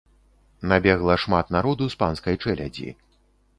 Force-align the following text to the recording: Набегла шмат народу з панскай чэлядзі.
Набегла 0.71 1.17
шмат 1.25 1.53
народу 1.57 1.91
з 1.97 2.01
панскай 2.01 2.43
чэлядзі. 2.47 2.89